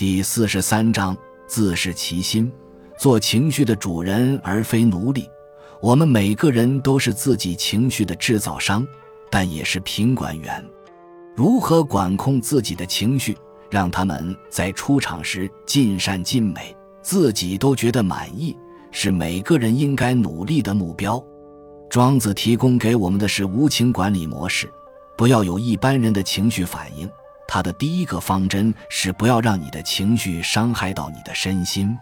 [0.00, 1.14] 第四十三章：
[1.46, 2.50] 自是其心，
[2.96, 5.28] 做情绪的主人而非奴隶。
[5.82, 8.88] 我们每个人都是自己情绪的制造商，
[9.30, 10.64] 但也是品管员。
[11.36, 13.36] 如何管控自己的情绪，
[13.68, 18.56] 让他们在出场时尽善尽美，自己都觉得满意，
[18.90, 21.22] 是每个人应该努力的目标。
[21.90, 24.66] 庄子提供给我们的是无情管理模式，
[25.14, 27.06] 不要有一般人的情绪反应。
[27.52, 31.98] 他的第一个方针是不要让你的情绪伤害到你的身心，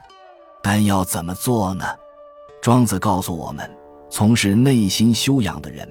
[0.62, 1.87] 但要怎么做呢？
[2.61, 3.66] 庄子告诉我们：
[4.11, 5.88] 从事内心修养的人，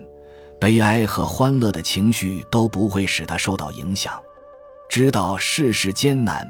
[0.59, 4.13] 悲哀和欢乐的情绪都不会使他受到影响。
[4.87, 6.47] 知道世事艰难，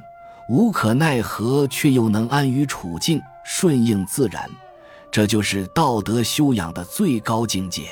[0.50, 4.50] 无可奈何，却又能安于处境，顺应自然，
[5.10, 7.88] 这就是道德修养的最高境界。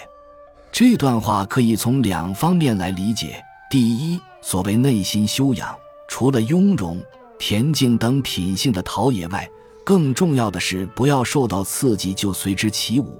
[0.74, 5.76] 这段话可以从两方面来理解：第一，所谓内心修养，
[6.08, 7.02] 除了雍容、
[7.40, 9.49] 恬静等品性的陶冶外，
[9.84, 13.20] 更重要的是，不要受到刺激就随之起舞，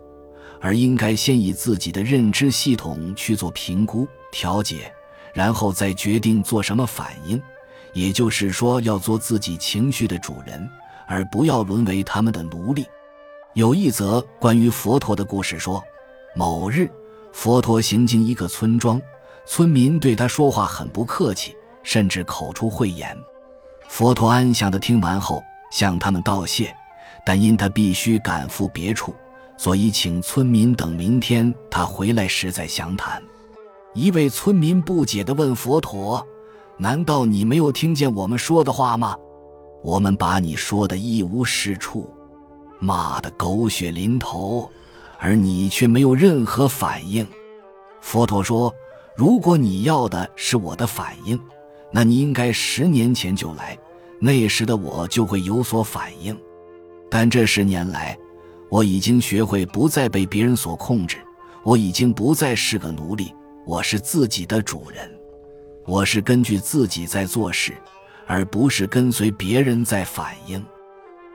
[0.62, 4.94] 而应该先以自己的认知系统去做评估、调节，
[5.34, 7.42] 然后再决定做什么反应。
[7.94, 10.70] 也就是说，要做自己情绪的主人，
[11.08, 12.86] 而不要沦为他们的奴隶。
[13.56, 15.84] 有一则关于佛陀的故事说，
[16.36, 16.88] 某日，
[17.34, 19.02] 佛陀行经一个村庄，
[19.46, 23.18] 村民对他说话很不客气，甚至口出秽言。
[23.88, 25.44] 佛陀安详地听完后。
[25.72, 26.74] 向他们道谢，
[27.26, 29.14] 但因他必须赶赴别处，
[29.58, 33.22] 所以请村民等明天他回来时再详谈。
[33.94, 36.26] 一位村民不解地问佛陀
[36.78, 39.18] ：“难道你没有听见我们说的话吗？
[39.84, 42.10] 我们把你说的一无是处，
[42.80, 44.72] 骂得狗血淋头，
[45.20, 47.28] 而你却没有任何反应。”
[48.00, 48.74] 佛陀说
[49.16, 51.40] ：“如果你要的是我的反应，
[51.92, 53.78] 那你应该十年前就来。”
[54.18, 56.36] 那时的我就会有所反应，
[57.12, 58.18] 但这十年来，
[58.70, 61.18] 我已经学会不再被别人所控制，
[61.64, 63.34] 我已经不再是个奴隶，
[63.66, 65.12] 我是自己的主人，
[65.86, 67.74] 我是根据自己在做事，
[68.26, 70.66] 而不是跟随别人在反应。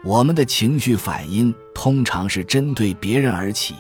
[0.03, 3.75] 我们的情绪反应通常是针对别人而起，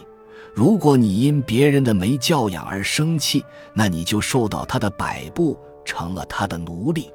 [0.54, 7.10] 如果你因别人的没教养而生气，那你就受到他的摆布，成了他的奴隶。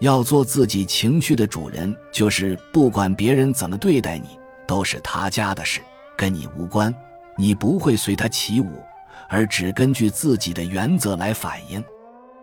[0.00, 4.30] 要做自己情绪的主人，就是不管别人怎么对待你，
[4.66, 5.80] 都是他家的事，
[6.16, 6.92] 跟你无关。
[7.36, 8.82] 你不会随他起舞，
[9.28, 11.82] 而只根据自己的原则来反应。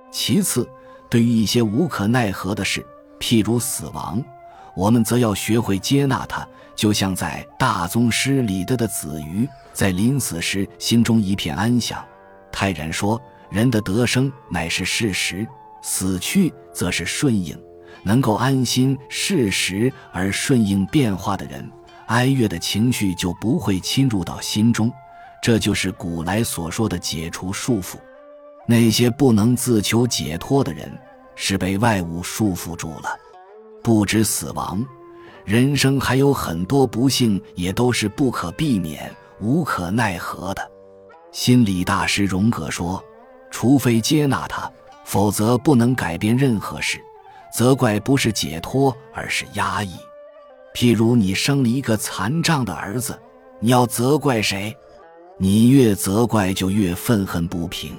[0.10, 0.68] 其次，
[1.10, 2.86] 对于一些无可奈何的事，
[3.20, 4.24] 譬如死亡，
[4.76, 6.48] 我们则要学会接纳它。
[6.76, 9.46] 就像在大宗师里的的子瑜，
[9.80, 12.06] 在临死时心中一片安详，
[12.52, 13.18] 泰然说
[13.50, 15.48] ：“人的得生乃是事实。”
[15.82, 17.58] 死去则是顺应，
[18.04, 21.66] 能够安心适时而顺应变化的人，
[22.08, 24.92] 哀乐的情绪就不会侵入到心中。
[25.42, 27.96] 这就是古来所说的解除束缚。
[28.68, 30.92] 那些不能自求解脱的人，
[31.36, 33.18] 是被外物束缚住了。
[33.82, 34.86] 不止死亡，
[35.46, 39.10] 人生还有很多不幸，也都是不可避免、
[39.42, 40.72] 无可奈何的。
[41.32, 43.04] 心理大师荣格说
[43.52, 44.72] ：“除非接纳它。”
[45.06, 47.00] 否则不能改变任何事，
[47.52, 49.96] 责怪不是解脱，而是压抑。
[50.76, 53.20] 譬如你生了一个残障的儿子，
[53.60, 54.72] 你要责怪谁？
[55.40, 57.98] 你越责怪，就越愤恨不平，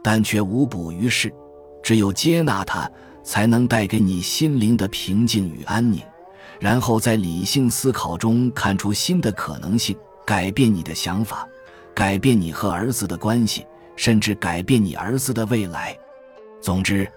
[0.00, 1.34] 但却无补于事。
[1.82, 2.88] 只有接纳他，
[3.24, 6.00] 才能带给你心灵的平静与安宁，
[6.60, 11.48] 然后在理性思考中看出新的可能性，改变你的想法，
[11.94, 13.64] 改变你和儿子的关系，
[13.96, 15.96] 甚至改变你儿子的未来。
[16.60, 17.10] 总之，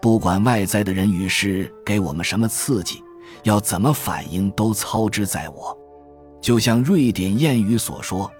[0.00, 3.02] 不管外在的人与事给我们什么刺激，
[3.42, 5.78] 要怎么反应都操之在我。
[6.40, 8.32] 就像瑞典谚语所说：“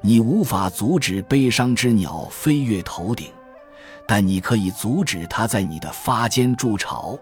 [0.00, 3.26] 你无法阻止悲伤之鸟飞越头顶，
[4.06, 7.18] 但你可以阻止它在你的发间筑巢。”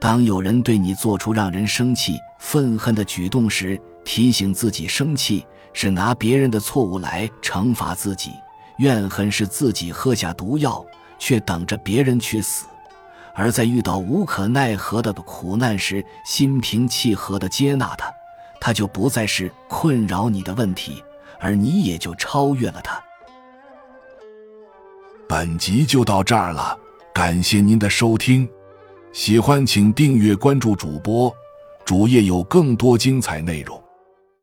[0.00, 5.46] 当有人对你做出让人生气、愤恨的举动时，提醒自己：生气
[5.76, 8.32] 是拿别人的错误来惩罚自己，
[8.78, 10.82] 怨恨是自己喝下毒药。
[11.18, 12.66] 却等着别人去死，
[13.34, 18.12] 而在遇到无可奈何的苦难时，心平气和地接纳它，
[18.60, 21.02] 它就不再是困扰你的问题，
[21.40, 23.02] 而你也就超越了它。
[25.26, 26.78] 本集就到这儿了，
[27.14, 28.46] 感谢您的收听，
[29.10, 31.34] 喜欢请订阅关注主播，
[31.86, 33.85] 主页有更多精彩内容。